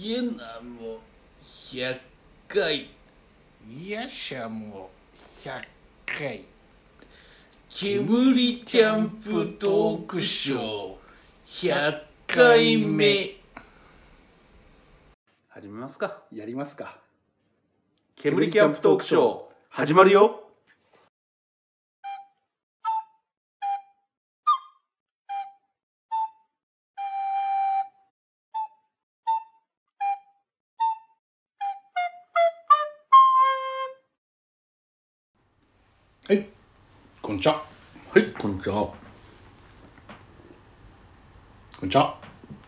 [0.00, 0.28] ゲナ
[0.60, 1.00] も
[1.42, 1.98] 100
[2.46, 2.82] 回。
[2.82, 5.62] よっしゃもう100
[6.06, 6.46] 回。
[7.68, 13.38] 煙キャンプトークショー100回目。
[15.48, 16.22] 始めますか。
[16.32, 17.00] やりますか。
[18.14, 20.37] 煙キャンプトークショー始まるよ
[36.28, 36.46] はい。
[37.22, 37.62] こんにちは。
[38.12, 38.74] はいこんにちは。
[38.74, 38.92] こ
[41.80, 42.20] んにちは。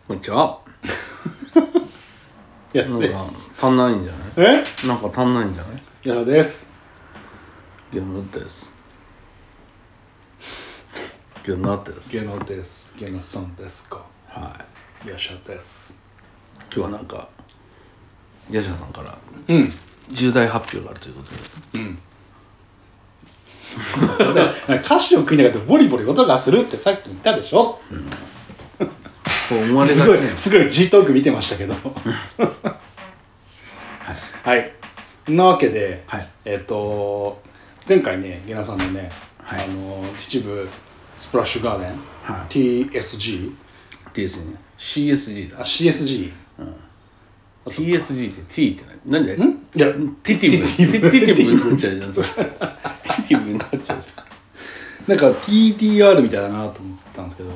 [0.09, 0.60] こんにちは。
[2.73, 3.06] やなんか
[3.60, 4.65] 足んないんじゃない？
[4.82, 4.87] え？
[4.88, 5.82] なんか足んないんじゃない？
[6.04, 6.70] やだです。
[7.92, 8.73] ゲノです。
[11.45, 12.10] ゲノです。
[12.12, 12.95] ゲノです。
[12.96, 14.06] ゲノさんですか？
[14.29, 14.65] は
[15.04, 15.09] い。
[15.09, 15.98] やしゃです。
[16.74, 17.29] 今日はなんか
[18.51, 19.18] ヤシャさんから
[19.48, 19.70] うん。
[20.09, 21.38] 重大発表があるということで。
[21.74, 21.99] うん
[24.16, 27.80] それ歌詞を食いながらボリボリ音がするってさっき言ったでしょ？
[29.49, 30.37] そう思われすごいがちね。
[30.37, 31.74] すごい G トーク見てましたけど。
[34.45, 34.73] はい。
[35.27, 36.29] そんなわけで、はい。
[36.45, 37.43] えっ、と
[37.88, 39.65] 前回ねゲナさんのね、はい。
[39.65, 40.68] あの秩父
[41.18, 41.90] スプラッシュガーデン、
[42.23, 42.52] はい。
[42.52, 43.52] TSG
[44.15, 44.55] ですね。
[44.79, 46.74] CSG あだ、CSG うん、
[47.66, 49.27] TSG って T って何？
[49.27, 49.45] なんで？
[49.45, 49.59] ん？
[49.74, 50.66] いやティティブ。
[50.66, 52.29] テティティブになっちゃうじゃんそれ。
[52.29, 54.01] ティティブになっちゃうじゃん。
[55.09, 57.51] なんか TTR みたいだなと思ったんですけど。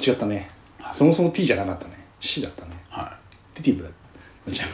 [0.00, 0.48] 違ったね。
[0.94, 2.06] そもそも T じゃなかったね。
[2.20, 2.82] C だったね。
[2.88, 3.18] は
[3.54, 3.90] ティティブだ。
[4.48, 4.68] じゃい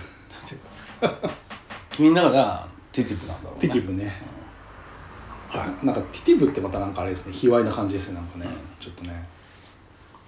[1.93, 3.69] 君の中ではティティブなんだろうね。
[3.69, 4.13] ティティブね。
[5.49, 7.33] はなんかティティブってまたなんかあれですね。
[7.33, 8.47] 卑猥な感じですねなんかね。
[8.79, 9.29] ちょっとね。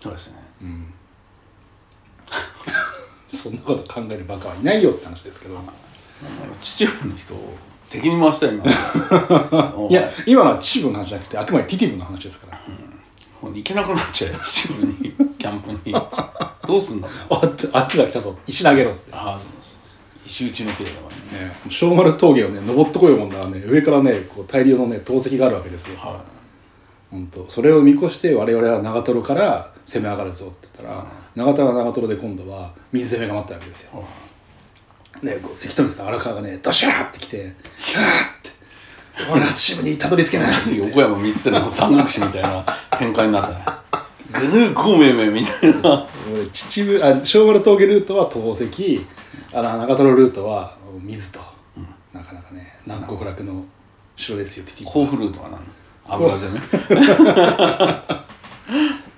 [0.00, 0.36] いそうですね。
[0.62, 0.94] うん
[3.36, 5.58] そんなこと考えるバカはいないよって話ですけど。
[6.60, 7.54] 秩父の人を
[7.90, 12.60] 敵に回したよ今 おいや今のは秩父の話じゃなくてあくまでティティブの話ですから。
[13.42, 15.94] もう行けなくなっちゃうよ秩父に キャンプに。
[16.66, 18.38] どうすんだろうあっちが来たぞ。
[18.46, 19.12] 石投げろって。
[19.12, 19.40] ああ
[20.24, 21.46] 石打ちのければね。
[21.46, 26.22] ね、小丸峠をね登ってこようもんならね上からねこう大量のね投石があるわけですよ、は
[27.12, 27.46] 本当。
[27.50, 31.06] それを見越して我々は長瀞から攻め上がるぞって言ったら、
[31.36, 34.04] 長瀞は長瀞で今度は水攻めが待ってるわけですよ、
[35.22, 37.52] いねこう関富さん荒川がねドシャーって来て「はーっ
[38.42, 38.50] て
[39.30, 42.64] 俺は秩父にたどり着けない」 横山光輝の三国志みたいな
[42.98, 43.82] 展開になったね。
[44.32, 46.08] グヌー孔明めみたいな。
[46.32, 49.06] 俺秩父あ小丸峠ルートは投石
[49.52, 51.40] あの長瀞ルートは水と、
[52.14, 53.66] なかなかね南国楽の
[54.16, 55.60] 城ですよティティブ甲府ルートは何？
[56.14, 56.60] 油攻め。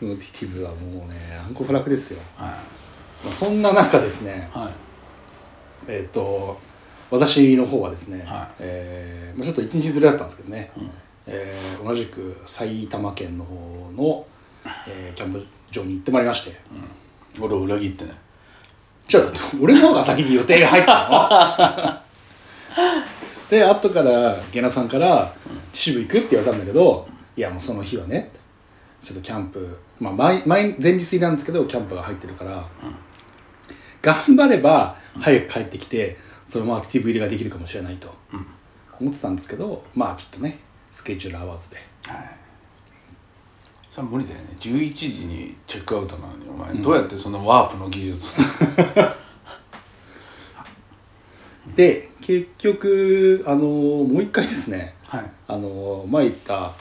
[0.01, 2.59] もうティティブはもうね暗黒楽ですよ、は
[3.25, 4.59] まあ、そんな中ですねい。
[4.59, 4.71] はい。
[5.87, 6.59] えっ、と
[7.11, 10.91] 私の方はですね、はいえーまあ、ちょっと一日ずれだったんですけどね、うん
[11.27, 14.27] えー同じく埼玉県の方の、
[14.87, 16.59] えーキャンプ場に行ってまいりまして
[17.37, 17.45] うん。
[17.45, 18.13] 俺を裏切ってね。
[19.09, 19.25] じゃあ
[19.61, 22.03] 俺の方が先に予定が入った
[22.77, 23.05] の？
[23.55, 25.33] で後からゲナさんから
[25.73, 28.33] 「秩父行く?」って言われたんだけど「いやもうその日はね
[29.01, 32.69] ちょっとキャンプ、まあ、前前前日入りなんですけどキャンプが入ってるから
[34.03, 38.13] 頑張れば早く帰ってきてそのままティブ入りができるかもしれないと。
[39.01, 40.61] 思ってたんですけどまあちょっとね
[40.93, 41.77] スケジュール合わずで
[42.07, 42.37] はい。
[43.91, 44.47] それは無理だよね。
[44.61, 48.33] 11時にチェックアウトなのに、お前、うんどうやってそのワープの技術。
[51.77, 55.31] で結局あのもう一回ですねはい。
[55.47, 56.75] あの前言ったあ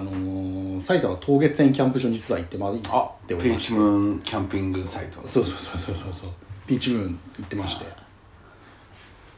[0.00, 5.20] の埼玉東月園キャンプ場に実は行ってまいあ、っておりましてピーチムーンキャンピングサイト。
[5.28, 6.30] そうそうそうそうそうそう
[6.66, 7.84] ピーチムーン行ってまして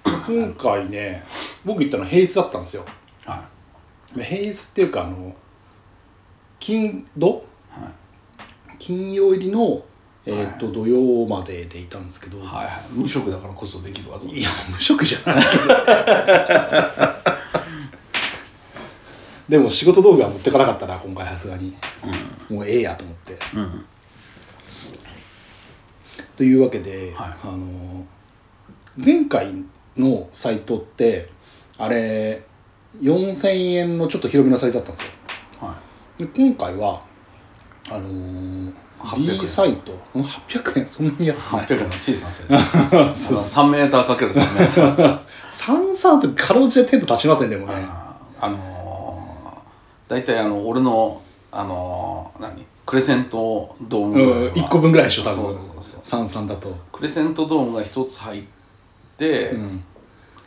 [0.05, 1.25] 今回ね
[1.65, 2.87] 僕行ったの平日だったんですよ
[3.25, 3.49] は
[4.15, 5.35] で平日っていうかあの
[6.61, 7.29] 金土？
[7.29, 7.81] い。
[7.81, 7.93] はい。
[8.79, 9.85] 金曜入りの、
[10.27, 12.93] えーとはい土曜まででいたんですけど、はいはい。
[12.93, 14.29] 無職だからこそできる技。
[14.29, 15.65] いや無職じゃないけど
[19.49, 21.75] でも仕事道具は持ってかなかったな今回さすがに
[22.49, 23.61] もうええやと思ってうん。
[23.63, 23.85] うん。
[26.37, 28.07] というわけで、はいあの
[29.03, 29.55] 前回
[29.97, 31.31] のサイトって
[31.79, 32.45] あれ
[33.01, 35.13] 4000円のちょっと広めのサイトだったんですよ
[35.61, 35.77] は
[36.19, 36.23] い。
[36.25, 37.03] で今回は
[37.89, 38.75] あのー800円
[39.17, 39.93] B サイト？
[39.93, 40.87] ん800円。
[40.87, 41.67] そんなに安くない。
[41.67, 43.15] 800円の小さなサイト。
[43.19, 45.21] そうあの3メーターかける3メーター。
[45.59, 47.87] 33とかろうじてテント立ちませんでもね。
[48.41, 52.65] あのー、大体あの俺のあのー何？
[52.87, 56.01] クレセントドームうんぐらいは1個分ぐらいでしょ多そう分そうそう。
[56.03, 58.43] 三三だと、クレセントドームが1つ入っ
[59.17, 59.85] て、うん、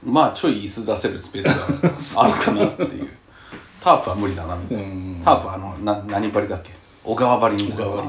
[0.03, 3.07] まあちょい椅子出せるスペースがあるかなっていう。
[3.81, 5.21] タープは無理だなみたいな、うん。
[5.23, 6.71] タープはあのな何張りだっけ？
[7.03, 8.03] 小川張りにするとか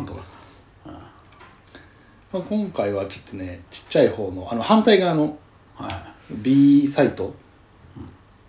[2.40, 5.38] あ、今回はちょっとねちっちゃい方のあの反対側の
[5.76, 6.14] はい。
[6.30, 7.34] B サイト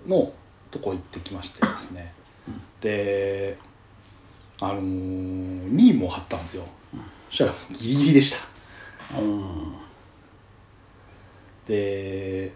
[0.07, 0.31] の
[0.71, 2.13] とこ行ってきましてですね、
[2.47, 2.61] うん。
[2.81, 3.57] で
[4.59, 6.65] あのー、2位も貼ったんですよ、
[7.29, 8.35] そしたらギリギリでし
[9.11, 9.19] た。
[9.19, 9.75] うん。
[11.67, 12.53] で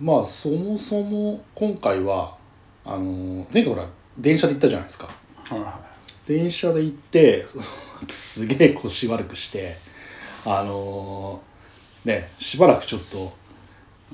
[0.00, 2.36] まあそもそも今回は
[2.84, 3.86] あのー前回ほら
[4.18, 5.08] 電車で行ったじゃないですか。
[5.44, 5.80] はいは
[6.26, 7.46] 電車で行って
[8.08, 9.78] すげえ腰悪くして
[10.44, 13.32] あのーねしばらくちょっと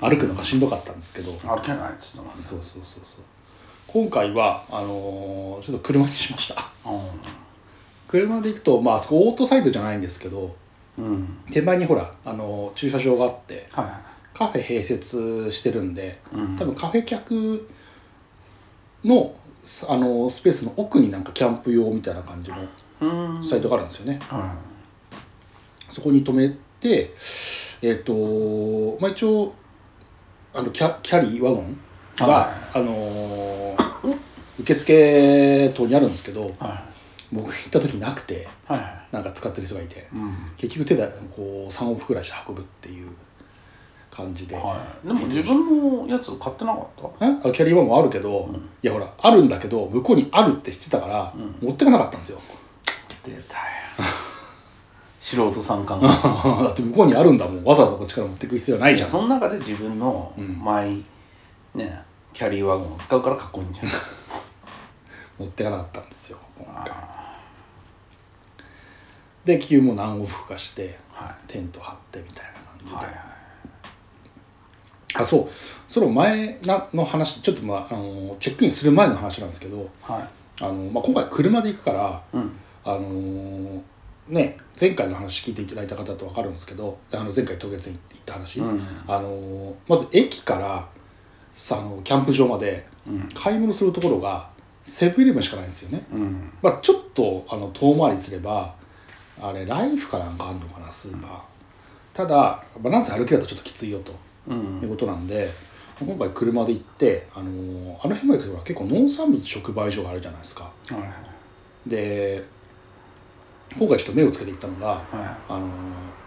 [0.01, 2.35] 歩くのがしんどかったんですけど、い歩けないっつってたもんね。
[2.35, 3.23] そうそうそうそう。
[3.87, 6.69] 今回はあのーちょっと車にしました。
[8.09, 10.55] 車で行くとまああそこオートサイトじゃないんですけど
[10.97, 14.01] うん、うん、手前にほら、あのー駐車場があってはいは
[14.33, 17.69] カフェ併設してるんでい、うん、多分カフェ客
[19.05, 19.44] のさ
[19.87, 22.57] あのースペースの奥になんかキャンプ用みたいな感じの
[23.01, 23.43] うん。
[23.47, 24.55] サイトがあるんですよね、は
[25.89, 27.13] そこに止めて
[27.81, 29.53] えっ、とまあ一応
[30.53, 31.77] あのキャキャリーワゴン
[32.17, 33.95] が、はあのー
[34.57, 36.53] 受付棟にあるんですけどい。
[36.59, 36.85] は
[37.31, 39.13] 僕行った時なくてはい。
[39.13, 40.33] なんか使ってる人がいてうん。
[40.57, 43.09] 結局手でこう3往復ぐらいして運ぶっていう
[44.15, 46.87] 感じで、はい、でも自分のやつ買ってなかっ
[47.19, 47.25] た？
[47.25, 47.29] え？
[47.43, 48.55] あキャリーワゴンあるけど、うん。
[48.55, 51.55] いやほらあるんだけど向こうにあるって知ってたから、うん。
[51.67, 52.39] 持ってかなかったんですよ。
[53.25, 53.41] 出たよ。
[55.21, 56.07] 素人さん感が
[56.63, 57.63] だって向こうにあるんだもん。
[57.63, 59.09] わざわざこっちから持ってく必要ないじゃん。
[59.09, 60.59] その中で自分のうん。
[60.63, 61.03] マイ、
[61.73, 62.03] ね
[62.33, 63.87] キャリーワゴンを使うからかっこいいんじゃん。
[65.39, 66.91] 持ってかなかったんですよ今回。
[66.91, 67.39] あ
[69.45, 73.15] で結局もう何往復かしてーはテント張ってみたいな感じで、いはいはい
[75.17, 75.49] あそう。
[75.87, 80.63] その前なの話ちょっとまああのチェックインする前の話なんですけどはい。
[80.63, 82.51] あの、まあ、今回車で行くからうん。
[82.83, 83.81] あのー
[84.27, 88.81] ね前回の話聞いていただいた方だと分かるんですけどあの前回東月に行った話、うん。
[89.07, 90.89] あのーまず駅から
[91.53, 93.29] さあのキャンプ場までうん。
[93.33, 94.49] 買い物するところが
[94.85, 96.51] セブンイレブンしかないんですよね、うん。
[96.61, 98.75] まあ、ちょっとあの遠回りすれば
[99.41, 101.39] あれライフかなんかあるのかなスーパー。
[102.13, 104.11] ただ、まあ、なんせ歩きだとちょっときついよと。
[104.11, 104.17] うん
[104.53, 105.51] いうことなんで
[105.99, 110.63] 今回車で行ってあのーあの辺まで行くと結構農産物直売所があるじゃないですか。
[110.63, 110.69] は
[111.87, 112.45] いで
[113.77, 115.69] 今回ちょっと目をつけて行ったのがはあのー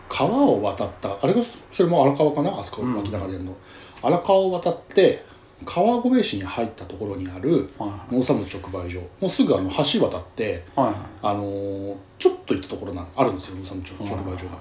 [0.09, 2.59] 川を渡ったあれがそれも荒川かな？
[2.59, 3.55] あそこうん脇流れるの、
[4.03, 5.23] 荒川を渡って
[5.67, 8.15] 川越市に入ったところにあるいはい。
[8.15, 9.01] 農産物直売所。
[9.21, 10.95] もうすぐあの橋渡ってはい。
[11.23, 14.59] あのーちょっと行ったところなあるんですよ農産物直売所が、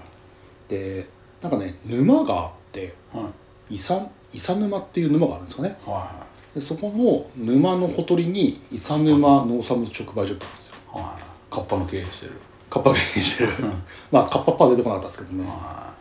[0.67, 1.07] で
[1.41, 3.23] なんかね沼があってはい
[3.69, 4.01] 伊佐
[4.33, 5.77] 沼っていう沼があるんですかね。
[5.85, 10.75] はでそこの沼のほとりに伊佐沼農産物直売所ってあるんですよ。
[10.95, 11.53] いはい。
[11.53, 12.33] カッパの経営してる。
[12.69, 13.53] カッパが経営してる。
[14.11, 15.47] まあカッパッパは出てこなかったですけどね。
[15.47, 15.93] は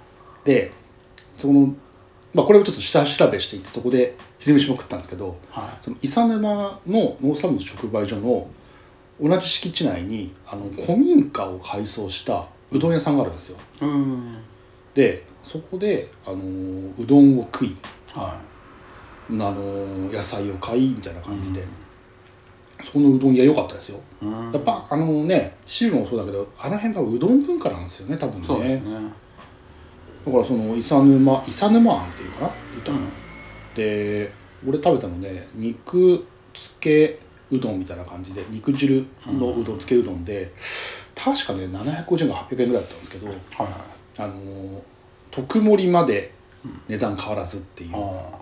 [0.45, 0.73] で
[1.39, 1.75] その
[2.33, 5.31] まあこれをちょっと下調べしていってそこで昼飯も食ったんですけどい。
[5.51, 8.49] はその伊佐沼の農産物直売所の
[9.21, 13.59] 同じ敷地内にあの古民家を改装したうどん屋さんがあるんですよ。
[13.83, 14.39] いうん。
[14.95, 16.37] でそこであの
[16.99, 17.77] うどんを食い
[18.13, 18.41] は
[19.31, 21.69] あの野菜を買いみたいない感じで、うん。
[22.85, 24.01] そこのうどん屋良かったですよ。
[24.23, 24.53] うん。
[24.53, 28.47] やっぱあのね秩父もそうだけどあの辺がうどん文化なんですよね多分ね。
[28.47, 29.13] そうですね。
[30.27, 32.57] だからその伊佐沼伊佐沼あんっていうかな？
[32.73, 33.13] 言ったかな、うん。
[33.75, 34.35] で
[34.67, 37.21] 俺食べたので肉つけ
[37.53, 40.53] うどんみたいな感じで肉汁のうどんつけうどんで、
[41.15, 43.73] 確かね750円か800円ぐらいだったんですけどはいはい。
[44.19, 44.83] あのー
[45.37, 46.33] 特盛りまで
[46.89, 47.93] 値段変わらずっていう、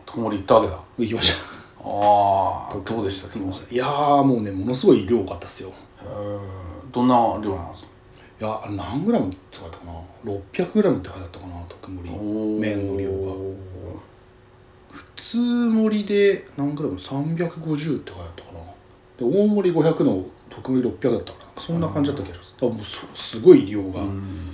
[0.06, 0.80] 特盛り行ったわけだ。
[0.98, 1.44] 行きました。
[1.86, 3.28] ああどうでした？
[3.28, 5.72] 行きましたいやーもうねものすごい量多かったですよ。
[6.92, 7.88] どんな量なんですか？
[8.40, 9.92] いや何グラムって書いたかな
[10.24, 12.16] ？600グラムって書いてあったかな特盛り。
[12.60, 13.34] 麺の量が。
[14.92, 18.60] 普通盛りで何グラム？350って書いてあったかな。
[19.18, 21.60] で大盛り500の特盛り600だったかな。
[21.60, 22.52] そんな感じだった気がす。
[22.52, 24.53] るだからもうそすごい量が、うん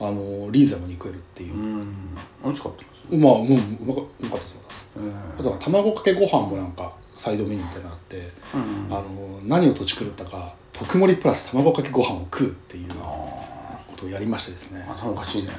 [0.00, 1.54] あのリーズナブルに食えるっていう。
[1.54, 2.16] う、ん。
[2.44, 4.88] 美味しかったですまあもううまかうまかったですうまかったです。
[4.96, 5.00] え
[5.38, 14.84] あとは卵かけご飯もなんかサイドメニューみたいなのあって、うんあの何を土地狂ったか特盛りプラス卵かけご飯を食うっていうあことをやりましてですね。
[14.88, 15.50] あ頭おかしいね。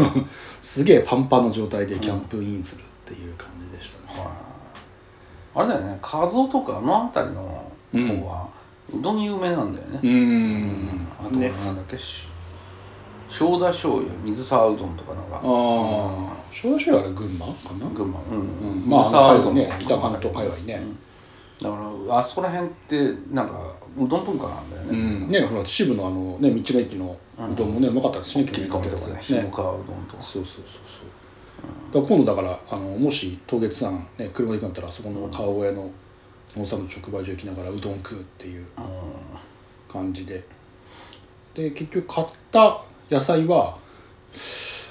[0.62, 4.30] すげえパンパンの状態でキャンプインするっていう感じでしたね、はい。
[5.56, 5.98] あれだよね。
[6.00, 8.48] カゾとかあの辺りの方は、
[8.92, 10.00] うどん有名なんだよね。
[10.02, 11.08] うーん。
[11.20, 11.50] あとね。
[11.50, 12.28] なんだっけし
[13.28, 15.42] 正田醤油水沢うどんとかなんかああ
[16.52, 17.88] 昭和州はあれ群馬かな？
[17.88, 18.20] 群馬。
[18.30, 18.88] うん、うん。
[18.88, 19.54] まあ水沢うどん。
[19.54, 20.74] ね北関東界隈ね。
[20.74, 20.98] うん。
[21.62, 21.76] だか
[22.08, 25.28] らあそこら辺ってなんかうどん文化なんだようね、ん。
[25.28, 29.18] ねほら秩父のあのね道の駅のうどんもねうまかったですね切り込みとかね。
[29.20, 32.02] ひもかわうどんとか、そうそうそうそう。
[32.02, 35.90] だ今度だからあのもし当月さん、ね、車で行くんだったらあそこの川越の
[36.56, 38.66] 農産の直売所行きながらうどん食うっていう
[39.90, 40.44] 感じで。
[41.54, 43.78] で結局買った野菜は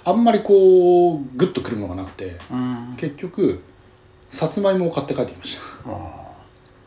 [0.05, 2.57] あんまりこうグッとくるものがなくてうん。
[2.57, 3.61] うん結局
[4.29, 5.57] さつまいもを買って帰ってきまし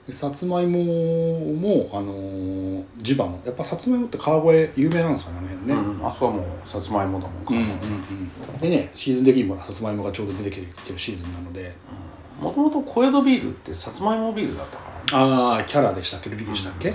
[0.08, 0.12] た。
[0.12, 7.64] さつまいももあのー地場のやっぱさつまいもって川越有名なんですよねあの辺ね、うん、あそこはもうさつまいもだもんかうんうん
[8.52, 11.74] うん、でねシーズン的にもさつまいもがちょうど出てきてるシーズンなので。
[12.40, 14.82] もともと小江戸ビールってさつまいもビールだったか
[15.14, 15.34] らね。
[15.34, 16.30] ああキャラでしたっけ？
[16.30, 16.94] ルビーでしたっけ、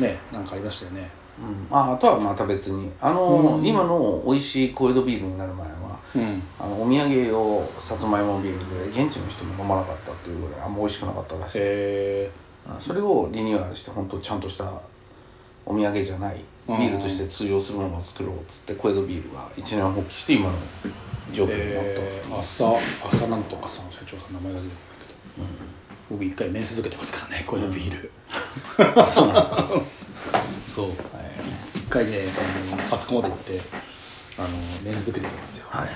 [0.00, 2.90] ねなんかありましたよねうん、ああとはまた別に。
[3.00, 3.66] あの、うん。
[3.66, 6.42] 今の美味しい小江戸ビールになる前はうん。
[6.58, 12.30] あのお土産をさつまいもビールで現地の人も飲まなかったっていうぐらいあんま美味しくなかったらしい、え
[12.66, 14.82] あそれをリニューアルして本当ちゃんとした
[15.66, 16.36] お土産じゃない
[16.68, 25.81] ビールとして通用するものを作ろうっつって小江戸ビールが一年発起して今のー状況になった、えー、朝朝なんとかさん社長さん名前が出てこないけど
[26.12, 28.12] 僕一回面接受けてますからねこういうビール、
[29.00, 29.68] あそうなんですか、
[30.68, 30.90] そう。
[31.74, 32.28] 一回ね
[32.70, 33.60] あのあそこまで行って
[34.38, 34.48] あの
[34.82, 35.88] 面接受けてるんですよ、はい。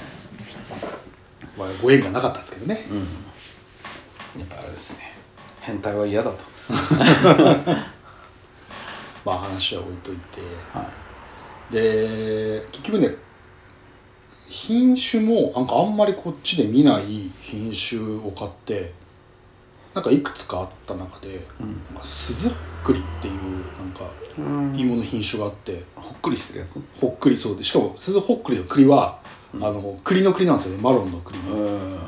[1.59, 2.87] まあ、ご縁がなかったんですけどね。
[2.91, 4.41] うん。
[4.41, 5.13] やっぱあれですね。
[5.61, 6.39] 変態は嫌だと。
[9.25, 10.41] まあ話は置いといて。
[10.73, 10.91] は
[11.71, 13.17] で結局ね
[14.49, 18.93] 品種もなんかあんまりこっちで見ない品種を買って
[19.97, 21.83] なんかいくつかあった中で、うん。
[21.95, 24.13] なんか鈴ほっくりっていうなんか
[24.75, 26.79] い芋の品種があって、ほっくりしてるやつ？
[27.01, 29.23] ほっくりそうでしかも鈴ほっくりの栗は、
[29.55, 29.65] うん。
[29.65, 30.83] あの栗の栗なんですよね。
[30.83, 31.99] マロンの栗の、っうん。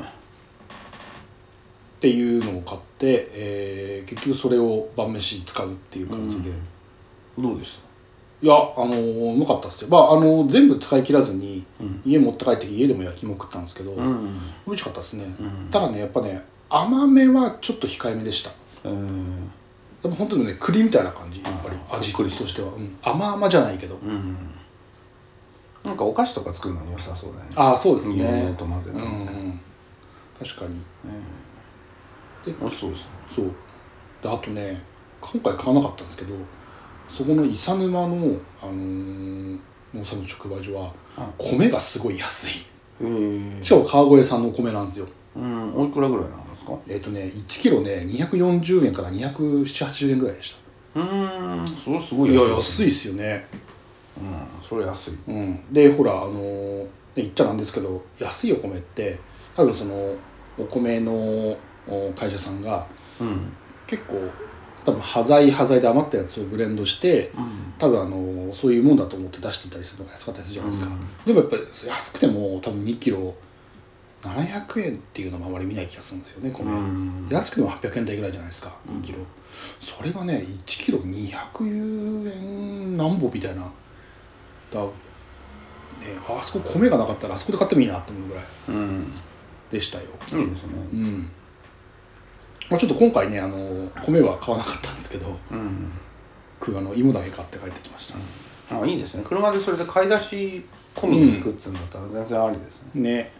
[1.99, 6.51] ていうのを買って、えー結局それを晩飯に使うっていう感じで、
[7.39, 7.79] どうでし
[8.41, 9.89] いやあのうまかったですよ。
[9.89, 12.01] まああの全部使い切らずにたうん。
[12.05, 14.39] 家持って帰って家でも焼き芋食ったんですけど、うん。
[14.67, 15.69] 美味しかったですね、うん。
[15.71, 18.51] ただねやっぱね甘めはちょっと控えめでした。
[18.83, 19.49] うん。
[20.01, 22.97] でも本当にね栗みたいな感じやっぱり味としては、うん。
[23.01, 24.37] 甘々じゃないけど、うん。
[25.83, 27.51] なんかお菓子とか作るのに良さそうだよね。
[27.55, 29.59] ああそうです芋ねと混ぜてうんうん。
[30.39, 30.75] 確かに。
[32.45, 33.05] で美味しそうですね。
[33.35, 33.51] そう。
[34.21, 34.83] であとね
[35.21, 36.35] 今回買わなかったんですけど
[37.09, 39.59] そこの伊佐沼の、あのー
[39.91, 42.49] 農産の直売所はあ米がすごい安い。
[43.63, 46.77] しかも川越産のお米なんですようんおいくらぐらいなんですか？
[46.87, 50.55] えっ、とね1キロね240円から27080円ぐらいでし
[50.95, 52.35] うーんそれすたごいい。
[52.35, 53.47] や安いいですよね。
[54.17, 55.13] うんそれ安い。
[55.27, 59.19] うん、でほらあの言っちゃなんですけど安いお米って
[59.55, 60.17] 多分その
[60.57, 61.57] お米の
[61.87, 62.87] お会社さんが
[63.19, 63.53] うん。
[63.87, 64.33] 結構
[64.85, 67.73] 多分端材端材で余ったやつをブレンドしてうん。
[67.79, 70.99] 多分あのそういうもんだと思って出していたりするのが安かったりするじゃないですか、うん。
[71.25, 73.35] でもやっぱり安くても多分2キロ
[74.21, 77.27] 700円っていうのもあまり見ない気がするんですよね米、うん。
[77.29, 79.19] 安くても800円台ぐらいじゃないですか2キロ、
[79.79, 83.71] それがね1キロ200円なんぼみたいな。
[84.71, 84.91] だ、ね、
[86.27, 89.13] あそこ米がなかったらあそこで買ってもいいなと思うぐらいうん。
[89.71, 90.03] でしたよ。
[90.03, 90.73] いいですね。
[90.93, 91.29] うん。
[92.69, 95.91] まあ、ちょっと今回ねあの米は買わなかったんですけどうん。
[96.59, 98.13] くあの芋だけ買って帰ってきまし
[98.69, 99.23] た、あいいですね。
[99.25, 103.01] 車でそれで買い出し込みに行くっつうんだったら全然ありですね。
[103.01, 103.31] ね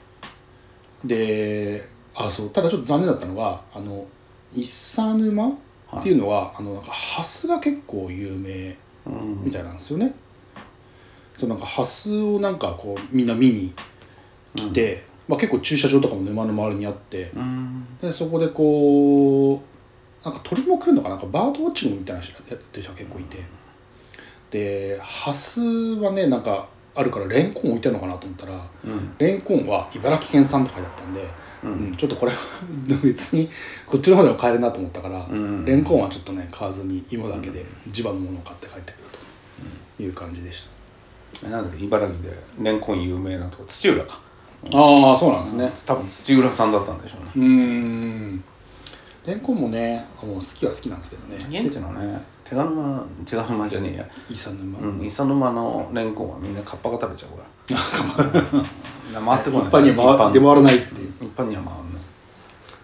[1.06, 4.06] であそうただちょっと残念だったのはあの
[4.54, 9.44] 伊佐沼っていうのは、あのなんかハスが結構有名うん。
[9.46, 10.14] みたいなんですよね、
[11.38, 13.74] そうなんかハスをなんかこうみんな見に
[14.56, 17.88] 来て、まあ、結構駐車場とかも沼の周りにあってうん。
[18.02, 19.64] でそこでこ
[20.24, 21.16] うなんか鳥も来るのかな？
[21.16, 23.38] なんかバードウォッチングみたいな人やってる人が結構いて。
[24.52, 26.68] でハスはねなんか
[27.00, 29.16] あるからレンコン置いてあるのかなと思ったらうん。
[29.18, 32.38] レンコンは茨城県産って書いてあったんで、ううんん、ちょっとこれは
[33.02, 33.50] 別に
[33.86, 35.64] こっちの方でも買えるなと思ったから、うん。
[35.64, 39.04] レンコンはちょっとね買わずに芋だけで地場のものを買って帰ってくる
[39.98, 40.68] という感じでし
[41.42, 44.20] た、えなんだっけ茨城でレンコン有名なとこ土浦か。
[44.74, 45.72] ああそうなんですね。
[45.86, 47.32] 多分土浦さんだったんでしょうね。
[47.34, 48.44] うーん
[49.30, 51.36] レンコンもねもう好きは好きなんですけどね。
[51.38, 54.10] 現地のね手賀沼手賀沼じゃねえや。
[54.28, 57.44] 伊佐沼、うん、伊佐沼のレンコンはみんなカッパが食べちゃうか
[59.14, 59.22] ら。
[59.22, 59.68] 回ってこない。
[59.68, 61.14] 一般には回出回らないっていう。
[61.22, 62.02] 一般には回んない。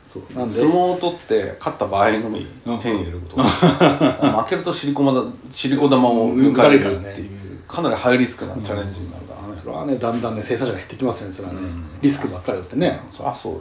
[0.03, 0.37] そう。
[0.37, 0.53] なんで？
[0.53, 2.77] 相撲を取って勝った場合のみうん。
[2.79, 3.41] 手に入れること。
[4.43, 9.55] 負けると尻こまだ尻こ玉を抜かれるっていうかなりハイリスクなチャレンジになるからね。
[9.55, 11.85] それはねだんだんね生産者が減ってきますよねそれはね、うん。
[12.01, 13.53] リスクばっかりだってね、そりゃそう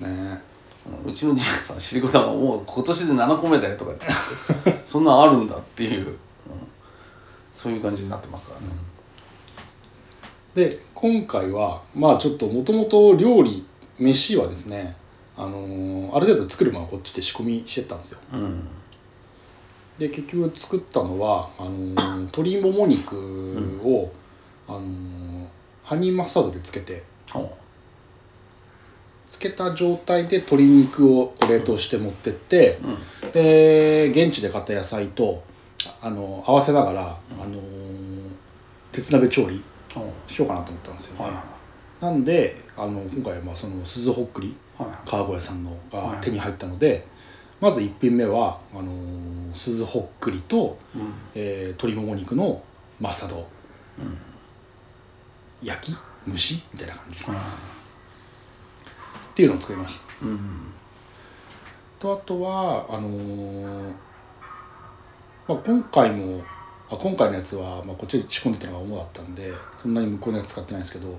[0.00, 0.14] だよ。
[0.16, 0.48] ね
[1.06, 4.80] うちのじいさん尻子玉もう今年で7個目だよとか言って。
[4.84, 6.16] そんなんあるんだっていう、うん。
[7.54, 8.66] そういう感じになってますからね、
[10.54, 13.66] で今回はまあちょっともともと料理
[13.98, 14.96] 飯はですね
[15.36, 18.18] あのーある程度作る前はこっちで仕込みしてったんですよ。
[18.32, 18.66] うん。
[19.98, 23.16] で結局作ったのはあのー鶏もも肉
[23.84, 24.10] を、
[24.66, 25.46] あのー
[25.84, 27.02] ハニーマスタードでつけて。
[27.30, 27.56] ほ
[29.30, 33.32] つけた状態で鶏肉を冷凍して持ってってう、うん。
[33.32, 35.44] で現地で買った野菜と
[36.00, 37.42] あの合わせながら、うん。
[37.42, 37.90] あのー
[38.92, 39.62] 鉄鍋調理
[39.94, 41.40] ほしようかなと思ったんですよね、うはいは
[42.00, 42.04] い。
[42.04, 45.08] なんであの今回はまあその鈴ほっくりはい。
[45.08, 47.06] 川越さんのがはい手に入ったので、
[47.60, 51.12] まず1品目はあのー鈴ほっくりと、うん。
[51.34, 52.62] えー鶏もも肉の
[52.98, 53.46] マスタード。
[54.00, 54.18] うん。
[55.62, 55.96] 焼き
[56.28, 57.22] 蒸しみたいな感じ
[59.30, 60.26] っはていうのを作りました。
[60.26, 60.38] いうん
[61.98, 63.92] とあとはあのー
[65.48, 66.42] まあ、今回も
[66.90, 71.18] あ今回のやつは、まあ、こっちで仕込んでたのが主だったんでそんなに向こうのやつ使ってないんですけどうん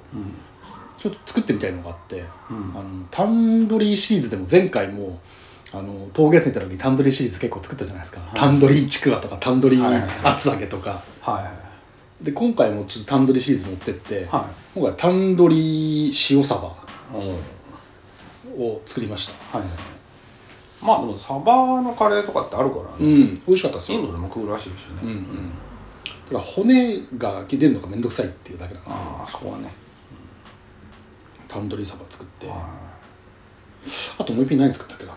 [0.97, 2.73] ちょっと作ってみたいのがあって、うん。
[2.75, 5.19] あのタンドリーシリーズでも前回も
[5.73, 8.39] あの峠越に行った時にタンドリーシリーズ結構作ったじゃないですか、はい。
[8.39, 11.71] タンドリーちくわとかタンドリー厚揚げとか、はいはい
[12.21, 16.75] で今回もちょっとタンドリーシリーズ持ってって、は今回タンドリー塩サバ
[18.57, 19.57] を作りました。
[19.57, 19.77] はいはい
[20.83, 23.99] まあでもサバのカレーとかってあるからうね、ん美味しかったですよ。
[23.99, 24.75] インドでも食うらしいしね。
[25.03, 25.51] うんうん。
[26.27, 29.71] ただ骨が出るのがめんどくさいっていうだけなんですけどああそこはね。
[31.47, 32.47] タンドリーサバ作って。
[32.47, 32.67] は
[34.17, 35.11] あともう一品何作ったっけな。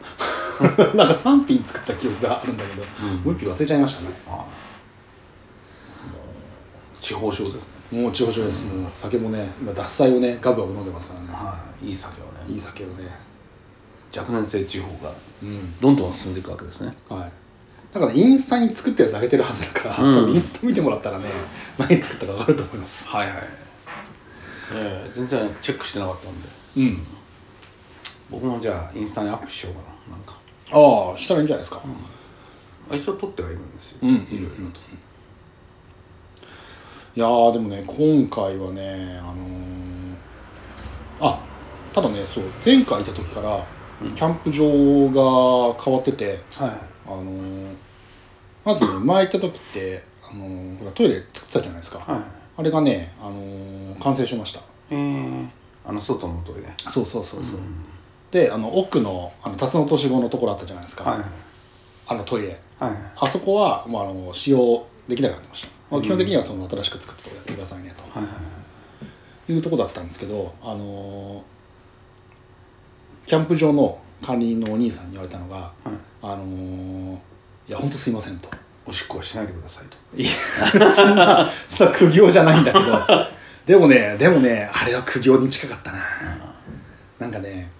[0.95, 3.17] なんか3品作った記憶があるんだけど、うん。
[3.23, 4.09] もう一品忘れちゃいましたね。
[7.01, 8.03] 地方症ですね。
[8.03, 11.89] もう地方上です、もう酒もね今獺祭をねガブガブ飲んでますからね、はい。
[11.89, 13.11] いい酒をねいい酒をね
[14.17, 15.75] 若年性地方がうん。
[15.81, 16.95] どんどん進んでいくわけですね。
[17.09, 17.33] はい。
[17.93, 20.15] だからインスタに作ったやつあげてるはずだから、うん。
[20.17, 21.27] 多分インスタ見てもらったらね
[21.79, 23.07] 何作ったか分かると思います。
[23.09, 23.39] はいはい。
[24.77, 26.49] ええ全然チェックしてなかったんで。
[26.77, 27.07] うん。
[28.31, 29.81] 僕もじゃあインスタにアップしようか
[30.11, 30.35] ななんか。
[30.71, 31.83] ああしたらいいんじゃないですか、
[32.91, 34.81] あ一応撮ってはいるんですよ、うんいろいろと。
[37.17, 40.15] いやーでもね今回はねあのー
[41.21, 41.44] あ
[41.95, 43.67] ただねそう前回行った時から
[44.03, 44.15] うん。
[44.15, 44.65] キャンプ場
[45.77, 46.71] が変わってて、はい。
[47.07, 47.75] あのー
[48.65, 52.21] まずね前行った時って、あのーほらトイレ作ってたじゃないですか、はい。
[52.57, 54.61] あれがね、あのー完成しました。
[54.91, 55.49] ええ
[55.87, 56.63] あの外のトイレ。
[56.91, 57.61] そうそうそうそう、ん。
[58.33, 61.25] であの奥のあの辰野都市後のところあったじゃないですか、はい。
[62.09, 62.61] あのトイレ。
[62.81, 62.93] はい。
[63.17, 66.03] あそこは、まあ、あの使用できなくなってました、まあ、うん。
[66.03, 68.31] 基本的にはその新しく作ったところやってくださいねと、はいは
[69.49, 69.53] い。
[69.53, 71.54] いうとこだったんですけど、あのー
[73.27, 75.89] キャンプ場の管理人のお兄さんに言われたのが、はい
[76.23, 77.17] あのー
[77.67, 78.49] いや、本当すいませんと。
[78.87, 79.97] おしっこはしないでくださいと。
[80.23, 82.85] いやそんな、そんな苦行じゃないんだけど、
[83.67, 85.99] でもね、でもね、あれは苦行に近かったな。
[87.19, 87.71] なんかね、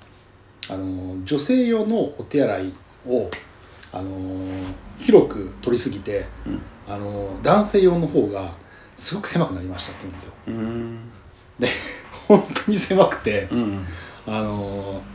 [0.71, 2.73] あのー女性用のお手洗い
[3.07, 3.29] を、
[3.93, 6.63] あのー広く取りすぎて、うん。
[6.89, 8.55] あのー男性用の方が
[8.97, 10.33] すごく狭くなりましたって言うんですよ。
[10.47, 11.11] うん。
[11.59, 11.69] で、
[12.29, 13.87] 本当に狭くて、うん。
[14.27, 15.14] あのー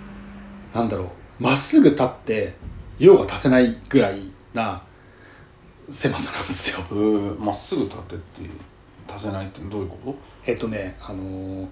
[0.74, 1.04] なんだろ
[1.40, 2.56] うまっすぐ立って
[3.00, 4.84] 用が足せないぐらいな
[5.90, 6.80] 狭さなんですよ。
[6.92, 8.24] えーまっすぐ立てって
[9.12, 11.68] 足せないってどういうこえっとねあのー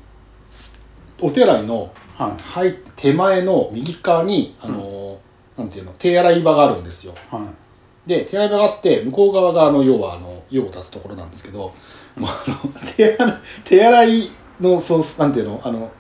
[1.20, 7.14] お手洗いのとはい手前の右側にあのーなんていうの手洗い場があるんですよ。
[7.32, 8.10] はい。
[8.10, 11.74] で手洗い場があって向こう側があの要はあの用を足すところなんですけど
[12.16, 13.34] もうあの手洗い
[13.66, 14.32] 手洗い
[14.62, 15.92] のそうなんていうのあの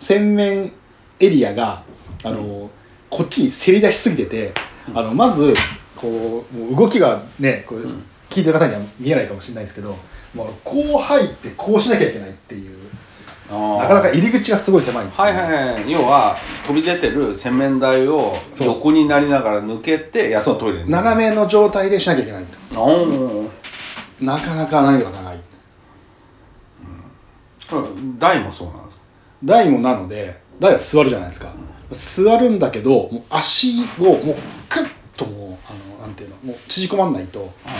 [0.00, 0.72] 洗面
[1.20, 1.84] エリアが
[2.24, 2.70] あの、
[3.10, 4.52] こっちにせり出しすぎてて、
[4.88, 4.98] うん。
[4.98, 5.54] あのまず
[5.96, 8.04] こうもう動きがねこう、ん。
[8.30, 9.96] 聞いてる方には見えないかもしれないですけど
[10.34, 12.76] もうこう入ってこうしなきゃいけないっていう
[13.50, 15.90] なかなか入り口がすごい狭いんですよ、はいはいはい。
[15.90, 20.90] 要は飛び出てる洗面台を横になりながら抜けてやっとトイレに。
[20.90, 22.78] 斜めの状態でしなきゃいけないと。
[22.78, 23.50] おお
[24.20, 25.40] なかなか難易度が長い
[28.18, 29.04] 台もそうなんですか？
[29.42, 31.52] 台もなので台は座るじゃないですか、
[31.92, 34.18] 座るんだけどもう足をもう
[34.68, 37.70] クッともうあのなんていうのもう縮こまんないとあ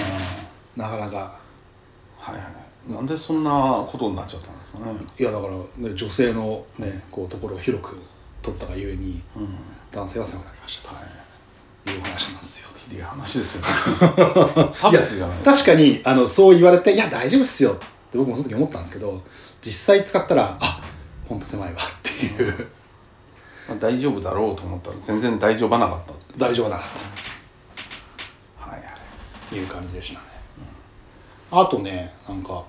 [0.76, 1.38] なかなか。
[2.20, 2.92] あはいはい。
[2.92, 3.50] なんでそんな
[3.86, 4.84] ことになっちゃったんですかね。
[5.18, 5.54] いやだから、
[5.88, 7.96] ね、女性のねこうところを広く
[8.42, 9.48] 取ったがゆえにうん。
[9.90, 11.88] 男性は狭くなりましたはい。
[11.88, 12.68] という話なんですよ。
[12.76, 13.62] ひでえ話ですよ。
[13.62, 13.68] ね
[14.72, 17.72] 差別じゃないや確かにあのそう言われて「いや大丈夫っすよ」
[18.08, 19.22] って僕もその時思ったんですけど
[19.62, 20.80] 実際使ったらあ
[21.28, 22.68] 本当狭いわっていう。
[23.68, 26.22] まあ大丈夫だろうと思ったら全然大丈夫なかったって。
[26.38, 28.86] 大丈夫なかっはいは
[29.52, 29.54] い。
[29.56, 30.26] いう感じでしたね、
[31.50, 32.64] あとねなんか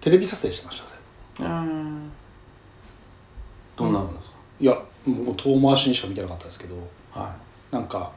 [0.00, 0.82] テレビ撮影してまし
[1.38, 2.12] たねうん。
[3.76, 4.74] どんなのですいや
[5.06, 6.76] もう遠回しにしか見てなかったですけど。
[7.12, 7.36] か、は
[7.70, 8.12] なんか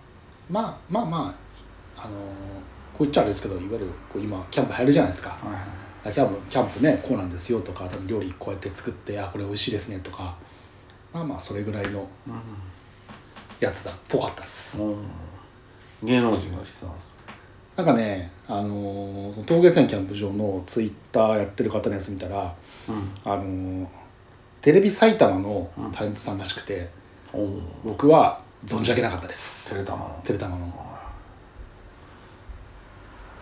[0.49, 1.35] まあまあま
[1.97, 2.19] ああのー
[2.93, 5.35] こう言っちゃあれですけどいわゆるこう今キャンプ入るじゃないですか。
[5.43, 5.63] いはいはい
[6.11, 10.37] キャンプキャンプねこうなんですよとか多分料理こうやって作ってあこれ美味しいですねとか
[11.13, 12.07] まあまあそれぐらいの
[13.59, 14.81] やつだっぽかったっす。
[14.81, 14.95] うん。
[16.03, 17.07] 芸能人が来てたんです
[17.77, 22.55] なんかねあのー峠線キャンプ場のツイッターやってる方のやつ見たら
[22.89, 23.11] うん。
[23.23, 23.87] あのー
[24.61, 26.89] テレビ埼玉のタレントさんらしくて、
[27.33, 29.73] おお僕は存じ上げなかったです。
[29.73, 30.21] テレタマの。
[30.23, 30.67] テレタマの。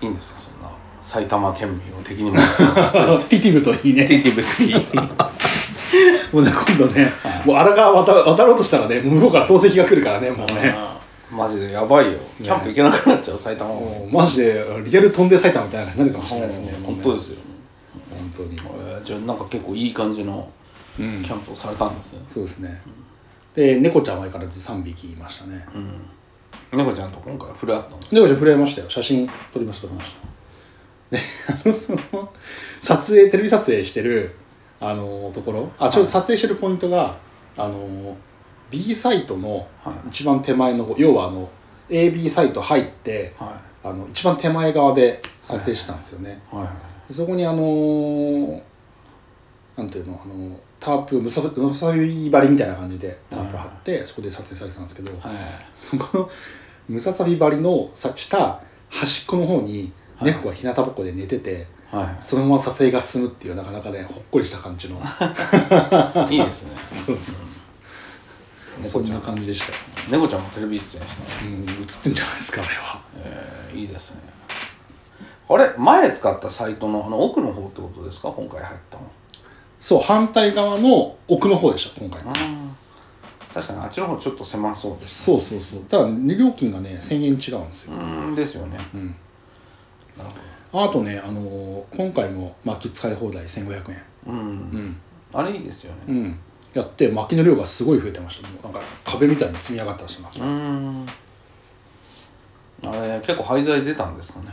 [0.02, 0.06] い。
[0.08, 0.71] いんですよそんな
[1.02, 2.44] 埼玉県民を敵に回
[3.28, 4.06] ティティブといいね。
[4.08, 4.76] ティティブでいい。
[6.32, 7.48] もうね今度ね、はい。
[7.48, 10.76] もう荒川渡渡ろうとしたらねもう向こうから投石が来るからねもうね。
[11.32, 12.20] マジでやばいよ。
[12.42, 16.86] キャンプ行けなくなっちゃう埼玉はもうマジでリアル飛んで埼玉みたいな感じになるかもしれないですねもうね。
[17.04, 17.38] 本当ですよ。
[18.10, 20.50] 本当に、えーじゃあなんか結構いい感じの
[21.00, 21.24] うん。
[21.24, 22.20] キャンプをされたんですね。
[22.28, 22.82] そうですね。
[23.56, 25.66] で猫ちゃんは相変わらず3匹いましたね。
[25.74, 26.78] うん。
[26.78, 28.90] 猫ちゃんと今回触れ合ったの猫ちゃん触れましたよ。
[28.90, 30.41] 写真撮りました撮りました
[31.12, 32.34] であのその
[32.82, 34.36] 撮影テレビ撮影してる
[34.80, 35.71] あのところ。
[35.78, 37.19] あちょっと撮影してるポイントが、
[37.58, 38.17] あの
[38.71, 40.10] B サイトのはい。
[40.10, 41.50] 一番手前の方要はあの
[41.89, 46.41] AB サイト入ってはあの一番手前側で撮影してたんですよね、
[47.10, 48.62] そこにあのー
[49.76, 55.19] なんていうのあのタープむさむさび張りみたいな感じでタープ張って、そこで撮影されてたんですけど、はい。
[55.74, 56.30] そこの
[56.89, 60.34] ムササビ張りのさ下端っこの方にはい。
[60.34, 62.24] 猫が日向ぼっこで寝てて、はい。
[62.24, 65.02] そのまま撮影が進むっていうなかなかねほっこりした感じの。
[66.32, 66.72] いいですね。
[66.92, 67.36] そうそう
[68.88, 69.22] そんな猫ちゃん。
[69.22, 69.68] 感じでした。
[69.68, 69.74] よ、
[70.12, 73.02] 猫ちゃんもテレビ出演したねうん、映ってんじゃないですかあれは。
[73.18, 74.22] えーいいですね。
[75.50, 78.30] あれ前使ったサイトのあの奥の方ってことですか？
[78.32, 79.04] 今回入ったの。
[79.82, 82.22] そう反対側の奥の方でした今回。
[83.54, 85.80] 確かにあっちの方ちょっと狭そうですそうそうそう。
[85.82, 88.78] ただね料金がね1000円違うんですよ、うーんですよね。
[88.94, 89.16] うん、
[90.74, 94.97] あとね、あのー今回も薪使い放題1500円、どうん、うん。
[95.34, 96.02] あれいいですよね。
[96.08, 96.39] うん、
[96.74, 98.47] やって薪の量がすごい増えてました。
[98.47, 100.21] もうなんか壁みたいに積み上がってました。
[100.24, 101.08] 薪うーん。
[102.84, 104.47] あれ結構廃材出たんですかね。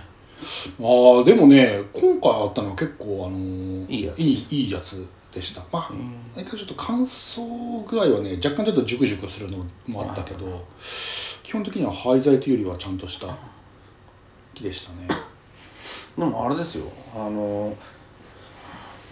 [0.80, 4.18] ああでもね今回あったのは結構あのーいいやつ。
[4.18, 5.62] いいいいやつでした。
[5.72, 6.34] まあうん。
[6.34, 10.64] だけどちょっと乾燥具合はね若干ちょっとジュクジュクするのもあったけど
[11.44, 13.36] 基本的には廃材というよりはちゃんとした
[14.54, 15.08] 木でしたね
[16.18, 16.84] でもあれですよ。
[17.14, 17.76] あの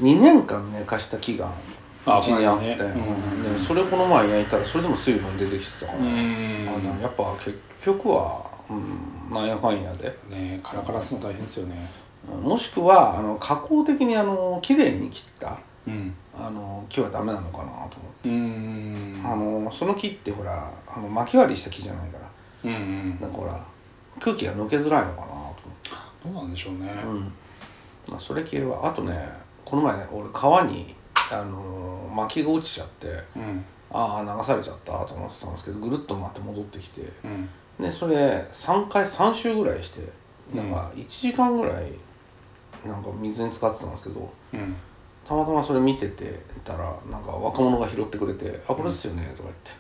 [0.03, 1.53] 2年間寝かした木が
[2.05, 2.75] あうちにあって、ね。
[2.75, 3.59] うん。
[3.59, 6.05] でそれこの前焼いたらそれでも水分出てきてたから、うん。
[6.05, 10.19] あのやっぱ結局は、うん、なんやかんやで。
[10.29, 11.89] ねカラカラするの大変ですよね。
[12.43, 16.13] もしくはあの加工的にあの綺麗に切ったうん。
[16.37, 17.89] あの木はダメなのかなと思っ
[18.23, 18.29] て、
[19.25, 22.31] あのその木ってほらあの巻き割りした木じゃないから。
[22.65, 22.77] うん。
[22.77, 23.19] うん。
[23.21, 23.65] なんかほら
[24.19, 25.27] 空気が抜けづらいのかな
[26.27, 27.33] どうなんでしょうね、うん。
[28.09, 29.29] まあ、それ系はあとね
[29.65, 30.95] この前ね俺川に
[31.31, 33.65] あの薪が落ちちゃってうん。
[33.93, 37.49] ああ流されちゃったと思ってたんですけどぐるっと回って戻ってきてうん。
[37.85, 40.01] でそれ3回3周ぐらいして
[40.55, 41.93] なんか1時間ぐらい
[42.85, 44.77] なんか水に浸かってたんですけどうん。
[45.27, 49.71] たまたまそれ見ててたらなんか若者が拾ってくれて「あこれですよね」とか言って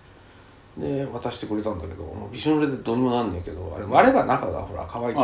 [0.76, 5.22] で渡してくれたんだけどびしょ濡れでどうにもなんねえけどあれ割れば中がほら乾いてるか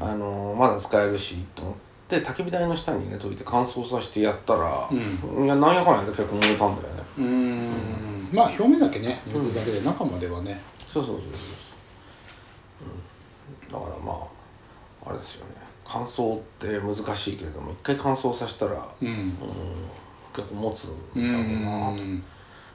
[0.00, 1.74] らあのまだ使えるしと思っ
[2.08, 5.44] て焚き火台の下に入れといて乾燥させてやったら、うん。
[5.46, 7.02] いやなんやかんやで結構燃えたんだよね。
[7.16, 8.28] うーん。
[8.32, 10.60] まあ表面だけね入れてるだけで中まではね。
[10.86, 11.28] そうそうそうそ
[12.84, 14.28] う、うん、だからま
[15.06, 15.52] ああれですよね。
[15.86, 19.08] 乾燥って難しいけれども一回乾燥させたら、うん。
[19.08, 19.34] うん、
[20.34, 22.02] 結構持つんだうろうなと。
[22.02, 22.22] ん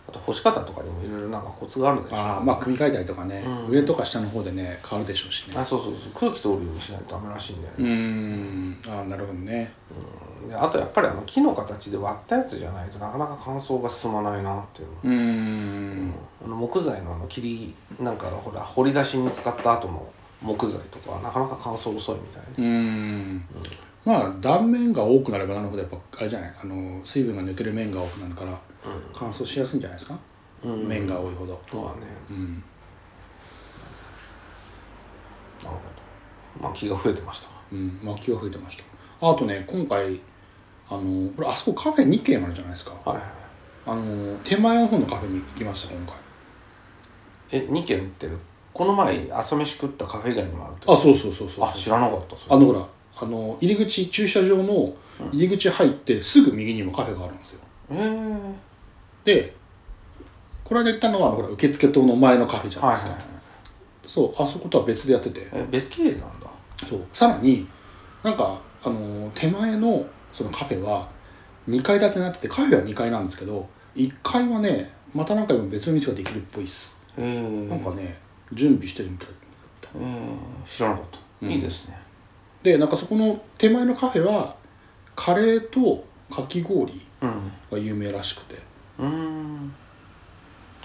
[0.08, 2.16] あと干し方とかにもいろいろなんかコツがあるんでしょ。
[2.16, 3.72] うねあーまあ組み替えたりとかね、うん。
[3.72, 5.56] 上とか下の方でね変わるでしょうしね。
[5.58, 6.12] あそうそうそう。
[6.14, 8.82] 空気通るようにしないとダメらしいんだよね、ん。
[8.88, 9.74] ああなるほどね。
[10.44, 10.50] うん。
[10.50, 14.94] であとやっぱりあの木の形で割ったやつじゃないとなかなか乾燥が進まないなっていうの。
[15.04, 16.14] うーん。
[16.46, 20.10] あの木材のあの切りなんかほら掘り出しに使った後の
[20.42, 23.46] 木材とかはなかなか乾燥遅いみたいで、うーん。
[24.06, 28.58] まあ断面が多くなればなるほどやっぱあれじゃないあの水分が抜ける面が多くなるから
[29.14, 30.20] 乾燥しやすいんじゃないですか、
[30.64, 30.88] うん。
[30.88, 31.62] 面が多いほど。
[31.74, 32.08] まあね。
[32.30, 32.64] うん。
[35.64, 35.72] なるほ
[36.62, 36.70] ど。
[36.70, 37.50] 薪が増えてました。
[37.72, 38.00] うん。
[38.04, 38.84] 薪が増えてました。
[39.20, 40.20] あとね今回
[40.90, 42.92] あのこれあそこカフェ2軒あるじゃないですか。
[43.04, 43.24] はいはい
[43.88, 46.16] あの手前の方のカフェに行きました今回。
[47.52, 48.28] え2軒って
[48.74, 52.86] この前朝飯食ったカフェ以外にもあるってあそうそうそうそうあ知らなかったあのほら
[53.16, 54.94] あの入り口駐車場の
[55.32, 57.60] 入り口入ってすぐ右にもカフェがあるんですよ。
[57.92, 58.54] えー、
[59.28, 59.54] で
[60.64, 63.40] この間行ったのはあのほら受付棟の前のカフェじゃないですか、はいはいはい。
[64.08, 65.50] そうあそことは別でやってて。
[65.52, 66.28] え別経営なんだ。
[66.88, 67.06] そう。
[67.12, 67.68] さらに
[68.24, 71.10] なんかあの手前のそのカフェは
[71.68, 78.20] 2階建てになっててカフェは2階なんですけど1階はねまた何回も別の店ができるっぽいっす、えー、なんかね
[78.54, 79.28] 準備してるみたい
[79.96, 81.52] えー、知らなかった、うん。
[81.52, 81.98] いいですね。
[82.64, 84.56] でなんかそこの手前のカフェは
[85.16, 87.52] カレーとかき氷うん。
[87.72, 88.56] が有名らしくて
[89.00, 89.76] うーん。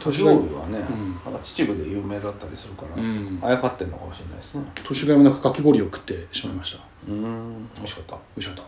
[0.02, 1.14] 都市ガイ年寄りはね、うん。
[1.24, 3.40] なんか秩父で有名だったりするから、うん。
[3.42, 4.64] あやかってんのかもしれないですね。
[4.84, 6.78] 都市ガイもなんかかき氷を食ってしまいました。
[7.06, 7.68] うーん。
[7.76, 8.16] 美味しかった。
[8.16, 8.62] 美味しかった、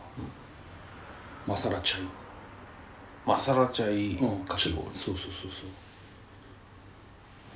[1.47, 2.09] マサラチャイ
[3.27, 4.45] マサラチャイうん。
[4.45, 5.71] かき氷、そうそうそうそう。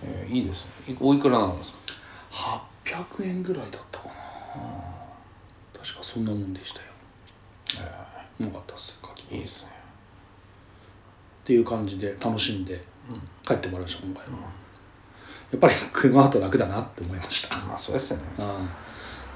[0.02, 0.92] えーいいですね。
[0.94, 1.78] いおいくらなんですか
[2.30, 4.12] ？800円ぐらいだったかな。
[5.80, 6.86] 確かそんなもんでしたよ。
[7.80, 9.38] えうまかったっすかき氷。
[9.38, 9.77] いいですね
[11.48, 12.80] ていう感じで楽しんでうん。
[13.42, 14.30] 帰ってもらいました今回は、
[15.50, 18.24] やっぱり車だと楽だなって思いました、まあそうですよね。
[18.38, 18.68] うん、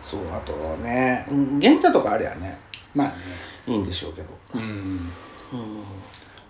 [0.02, 2.58] そうあとねうん原茶とかありゃね。
[2.94, 3.14] まあね。
[3.66, 4.28] いいんでしょうけど。
[4.54, 4.60] うん。
[4.60, 5.10] うん。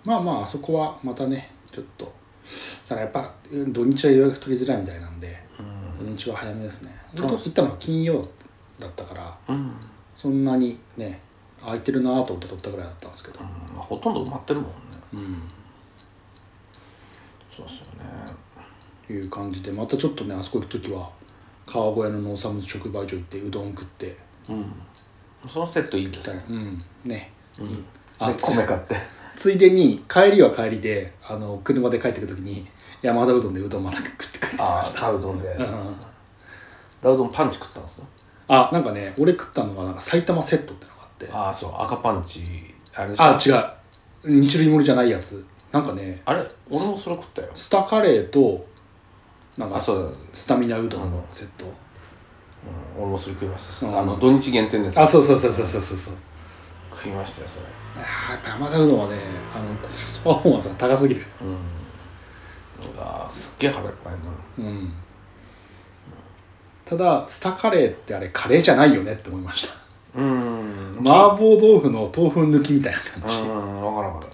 [0.03, 2.11] まあまああそこはまたねちょっと。
[2.89, 5.39] ただやっぱうん土日は予約取りづらいみたいなんで
[5.97, 6.91] 土日は早めですね。
[7.15, 8.27] 行ったのは金曜
[8.79, 9.71] だったからうん、
[10.17, 11.21] そんなにね
[11.61, 13.39] 空いてるなと思って取ったぐらいだったんですけど。
[13.39, 13.45] うん。
[13.73, 14.75] まあ、ほとんど埋まってるもんね
[15.13, 15.41] うん。
[17.55, 18.33] そうですよね。
[19.09, 21.11] いう感じでまたちょっとねあそこ行く時は
[21.65, 24.17] 川越の農産物直売所行ってうどん食って。
[24.49, 24.73] うん。
[25.47, 26.45] そのセットいいできたいすね。
[26.49, 26.83] うん。
[27.05, 27.31] ね。
[27.59, 27.85] うん。
[28.19, 28.97] あで米買って。
[29.35, 32.67] ついでに帰りは帰りであの車で帰ってくる時に
[33.01, 35.01] 山田うどんでうどんまた食って帰ってきああました。
[35.01, 35.49] ダウドンで。
[35.49, 35.95] うん。
[37.03, 38.03] ダウドンパンチ食ったんですか？
[38.47, 41.29] あなんかね俺食ったのはなんか埼玉セットってのがあって。
[41.31, 41.73] ああそう。
[41.77, 42.41] 赤パンチ。
[42.95, 43.82] あれあ違う
[44.23, 45.45] 2種類盛りじゃないやつ。
[45.71, 47.49] なんかねあれ俺もそれ食ったよ。
[47.55, 48.65] スタカレーと
[49.57, 51.65] なんかあそうだ、スタミナうどんのセット、
[52.97, 53.99] うん、俺もそれ食いました、うん。
[53.99, 56.13] あの土日限定ですあそうそうそうそうそうそうそう。
[56.91, 57.65] 食いましたよそれ。
[57.95, 59.19] あーやっぱ山田うどんはね
[59.53, 61.25] あのコストパフォーマンスが高すぎる。
[61.41, 61.57] うん。
[62.95, 64.37] うわすっげえ腹いっぱいになる。
[64.59, 64.93] うん。
[66.85, 69.82] ただスタカレーってあれカレーじゃないよねって思いました
[70.15, 70.97] うん。
[71.01, 73.47] 麻婆豆腐の豆腐抜きみたいな感じ、うん
[73.81, 74.33] 分からん分から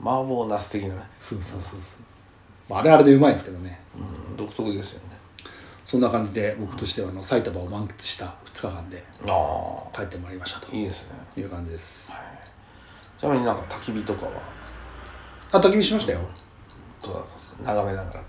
[0.00, 1.80] 麻婆ナス的なね、そうそうそうそう。
[2.68, 3.80] まああれあれでうまいんですけどね。
[4.30, 5.06] うん、独特ですよね。
[5.84, 10.68] そんな感じで僕としてはあの埼玉を満喫した2日間であ帰ってまいりましたと。
[10.70, 12.12] あいいですね、いう感じです。
[12.12, 12.20] はい、
[13.18, 14.32] ちなみになんか焚き火とかは？
[15.52, 16.20] あ焚き火しましたよ。
[17.02, 18.26] どうだったんですか眺めながらこ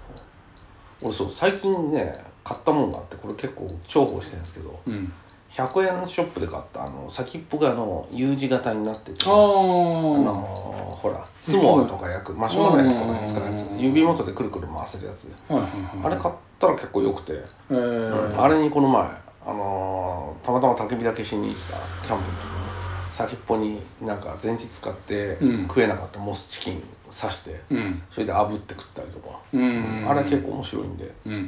[1.02, 1.08] う。
[1.08, 4.80] 俺そう最近ね買ったもんがあってこれ結構重宝してるんですけど。
[4.88, 5.12] うん
[5.52, 13.80] 100円ショップで買ったあの先っぽがあの U 字型になっててあのほらスモアとか焼くマシュマロ焼くとかに使うやつうん。
[13.80, 15.32] 指元でくるくる回せるやつ。
[15.48, 16.06] はいはいはい。
[16.06, 17.34] あれ買ったら結構良くて、
[17.72, 22.69] えー、あれにこの前、あのーたまたま焚き火だけしに行ったキャンプの時に
[23.12, 25.62] 先っぽになんか前日使ってうん。
[25.68, 28.02] 食えなかったモスチキン刺して、うん。
[28.12, 30.06] それで炙って食ったりとか、うん。
[30.08, 31.40] あれ結構面白いんで、うんうん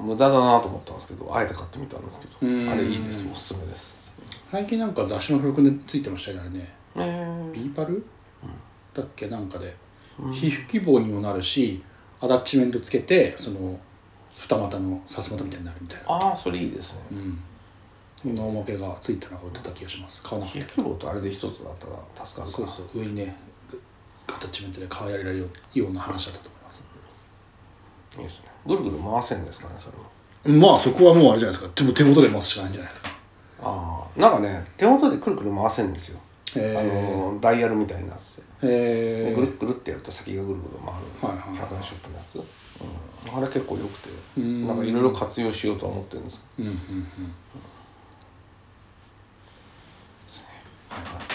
[0.00, 0.06] うん。
[0.08, 2.68] 無駄だなと思ったんですけどあえて買ってみたんですけど、うん。
[2.68, 3.24] あれいいです。
[3.32, 3.94] おすすめです。
[4.50, 6.72] 最近なんか雑誌の付録でついてましたよね。
[6.96, 8.04] え BE-PAL？
[8.94, 9.28] だっけ？
[9.28, 9.76] なんかで。
[10.18, 10.32] うん。
[10.32, 11.82] 火吹き棒にもなるし
[12.20, 13.78] アタッチメントつけてその
[14.34, 16.04] 二股のさすまたみたいになるみたいな。
[16.08, 17.00] ああそれいいですね。
[17.12, 17.40] うん
[18.22, 20.22] そんなおまけがついたのが売ってた気がします。
[20.22, 23.36] 買わなくて火吹き棒とあれで一つだったら助かるかそうらそう上にね
[24.28, 26.84] アタッチメントで変えられるような話だったと思います。
[28.18, 28.48] いいですね。
[28.66, 30.60] ぐるぐる回せるんですかねそれは。
[30.60, 31.70] まあそこはもうあれじゃないですか。
[31.74, 33.10] 手も手元で回すしかないんじゃないですか。
[33.62, 34.20] ああ。
[34.20, 36.18] なんかね手元でくるくる回せるんですよ、
[36.56, 44.10] へあえのダイヤルみたいになってて、へえぐるっぐるってやると先がぐるぐる回る、はいはいはい100円ショップのやつ、うん、あれ結構良くて。
[44.36, 44.66] うん。
[44.66, 46.76] なんかいろいろ活用しようとは思ってるんですうんうんうん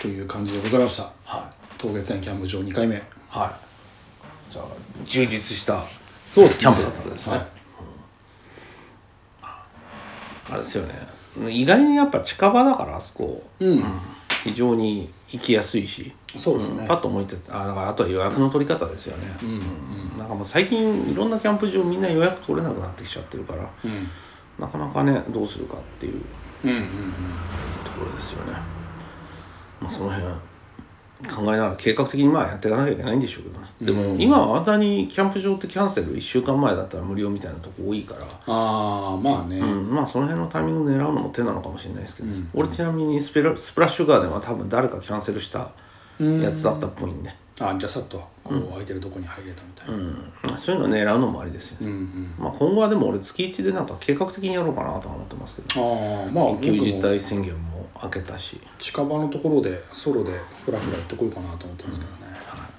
[0.02, 1.12] という感じでございました。
[1.24, 2.98] は東月園キャンプ場2回目。
[2.98, 3.58] いは
[4.50, 4.52] い。
[4.52, 4.66] じゃあ
[5.06, 5.84] 充実した
[6.34, 6.60] そうですね。
[6.60, 7.48] キャンプだったんですね、はい。
[10.52, 10.94] あれですよね。
[11.50, 13.84] 意外にやっぱ近場だからあそこ、うん。
[14.44, 16.14] 非常に行きやすいし。
[16.38, 16.84] そうですね。
[16.86, 16.88] ん。
[16.88, 20.18] パッと思いつつあだからあとは予約の取り方ですよね、うんうん。
[20.18, 24.08] なんかもう最近いろんなキャンプ場みんな予約取れなくなってきちゃってるからうん。
[24.60, 26.26] なかなかねどうするかっていう
[26.64, 27.40] うんうんうん。
[27.84, 28.54] ところですよね。
[29.82, 30.26] まあ、その辺
[31.34, 33.68] 考えながら計画的にまあやっていかなきゃいけないんでしょうけどね。
[33.82, 42.50] でもうん今はあんなにキャンプ場ってキャンセル1週間前だったら無料みたいなとこ多いから、ああまあね、うん、まあその辺のタイミング狙うのも手なのかもしれないですけど、うん。
[42.54, 45.72] 俺ちなみにスペラスプラッシュガーデンは多分誰かキャンセルした
[46.20, 50.34] うんやつだったっぽいんで、あじゃあさっとこう空いてるとこに入れたみたいうな、ん。
[50.44, 51.78] まあそういうの狙うのもありですよ。
[51.80, 51.88] ね。
[51.88, 52.36] うんうん。
[52.38, 60.32] まあ、今後はでも俺月1でなんか計画的にやろうかなとは思ってますけど、ああまあ緊急事態宣言も明けたし、近場のところでソロで
[60.66, 62.70] フラフラ行ってこようかなと思ってますけどね、はい、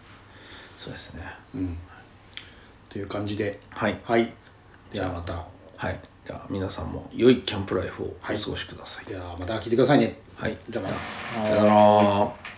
[0.79, 1.23] そうですね。
[1.55, 1.79] うん。
[2.91, 3.61] という感じで。
[3.71, 3.99] はい。
[4.05, 4.33] はい。
[4.93, 5.47] ではまた。
[5.77, 5.99] はい。
[6.27, 9.07] では皆さんも良いキャンプライフをお過はいごしください。
[9.07, 10.19] ではまた聞いてくださいね。
[10.35, 10.59] はい。
[10.69, 11.43] じゃあまた。
[11.43, 12.56] さよなら。